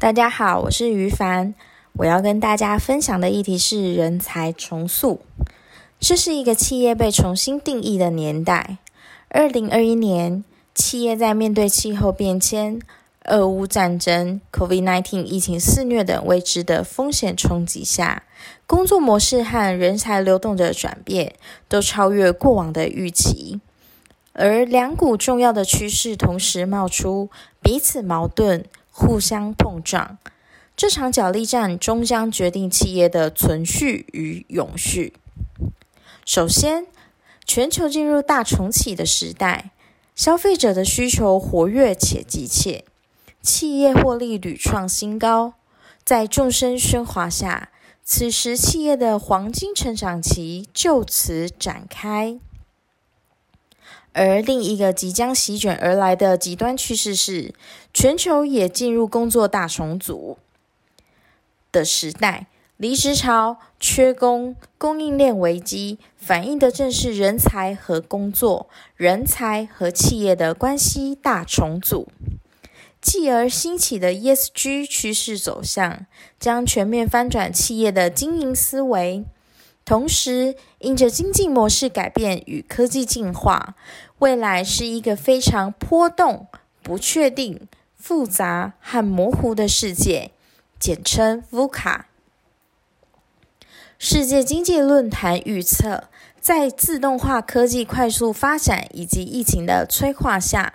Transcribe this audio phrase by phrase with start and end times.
[0.00, 1.54] 大家好，我是于凡。
[1.92, 5.20] 我要跟大家分享的议题是人才重塑。
[5.98, 8.78] 这是一个企业被重新定义的年代。
[9.28, 10.42] 二零二一年，
[10.74, 12.80] 企业在面对气候变迁、
[13.26, 18.22] 俄乌战争、COVID-19 疫情肆虐等未知的风险冲击下，
[18.66, 21.34] 工作模式和人才流动的转变
[21.68, 23.60] 都超越过往的预期。
[24.32, 27.28] 而两股重要的趋势同时冒出，
[27.60, 28.64] 彼此矛盾。
[29.00, 30.18] 互相碰撞，
[30.76, 35.14] 这场角力战终将决定企业的存续与永续。
[36.26, 36.86] 首先，
[37.46, 39.70] 全球进入大重启的时代，
[40.14, 42.84] 消费者的需求活跃且急切，
[43.40, 45.54] 企业获利屡创新高。
[46.04, 47.70] 在众声喧哗下，
[48.04, 52.38] 此时企业的黄金成长期就此展开。
[54.12, 57.54] 而另一个即将席卷而来的极端趋势是，
[57.94, 60.38] 全球也进入工作大重组
[61.70, 62.46] 的时代。
[62.76, 72.08] 离职潮、缺工、供应链危机，反映的正是人才和工作、人才和企业的关系大重组。
[73.02, 76.06] 继而兴起的 ESG 趋势走向，
[76.38, 79.26] 将全面翻转企业的经营思维。
[79.90, 83.74] 同时，因着经济模式改变与科技进化，
[84.20, 86.46] 未来是一个非常波动、
[86.80, 87.66] 不确定、
[87.96, 90.30] 复杂和模糊的世界，
[90.78, 92.02] 简称 VUCA。
[93.98, 96.04] 世界经济论坛预测，
[96.40, 100.74] 在自动化科技快速发展以及疫情的催化下。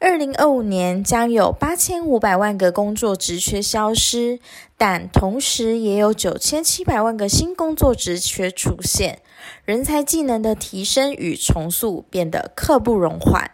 [0.00, 4.38] 二零二五年将有八千五百万个工作职缺消失，
[4.76, 9.20] 但同时也有九千七百万个新工作职缺出现，
[9.64, 13.52] 人才技能的提升与重塑变得刻不容缓。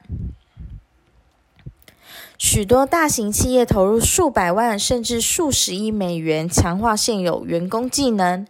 [2.37, 8.47] 许多大型企业投入数百万甚至数十亿美元强化现有员工技能，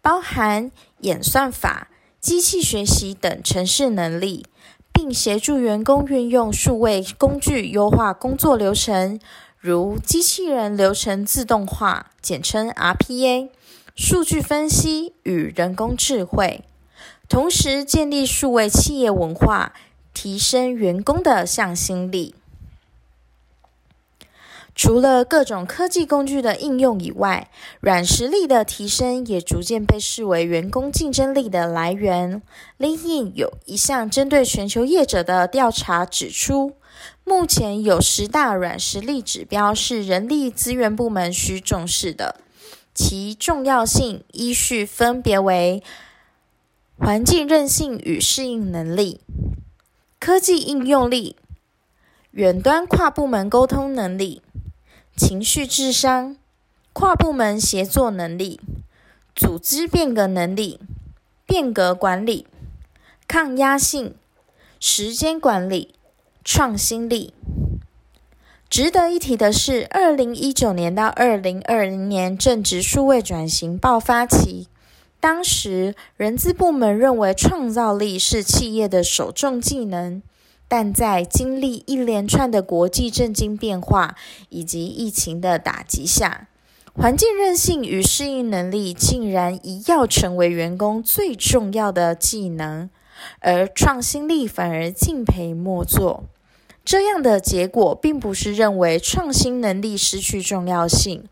[0.00, 0.70] 包含
[1.00, 1.88] 演算法、
[2.20, 4.46] 机器学习等程式能力。
[5.12, 9.20] 协助员工运用数位工具优化工作流程，
[9.58, 13.50] 如机器人流程自动化（简称 RPA）、
[13.94, 16.64] 数据分析与人工智慧，
[17.28, 19.72] 同时建立数位企业文化，
[20.14, 22.34] 提升员工的向心力。
[24.74, 27.50] 除了各种科技工具的应用以外，
[27.80, 32.40] 软实力的提升也逐渐被视为员工竞争力的来源。
[32.78, 36.72] LinkedIn 有一项针对全球业者的调查指出，
[37.22, 42.36] 目前有十大软实力指标是人力资源部门需重视的，
[42.94, 45.82] 其重要性依序分别为：
[46.98, 49.20] 环境韧性与适应能力、
[50.18, 51.36] 科技应用力、
[52.30, 54.40] 远端跨部门沟通能力。
[55.14, 56.36] 情绪智商、
[56.94, 58.58] 跨部门协作能力、
[59.34, 60.80] 组织变革能力、
[61.46, 62.46] 变革管理、
[63.28, 64.14] 抗压性、
[64.80, 65.94] 时间管理、
[66.42, 67.34] 创新力。
[68.70, 74.66] 值得一提的是，二零一九年到二零二零年正值数位转型爆发期，
[75.20, 80.22] 当时人资部门认为创造力是企业的首重技能。
[80.74, 84.16] 但在经历一连串的国际政经变化
[84.48, 86.48] 以及疫情的打击下，
[86.94, 92.88] 环境韧性与适应能力竟然一要成为员工最重要的技能，
[93.40, 96.24] 而创新力反而敬陪末座。
[96.82, 101.24] 这样的结果并不是认为创新能力失去重要性，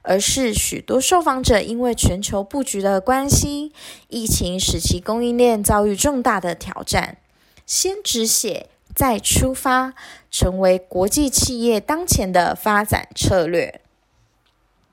[0.00, 3.72] 而是许多受访者因为全球布局的关系，
[4.08, 7.18] 疫情使其供应链遭遇重大的挑战，
[7.66, 8.70] 先止血。
[8.94, 9.94] 再出发，
[10.30, 13.80] 成为国际企业当前的发展策略。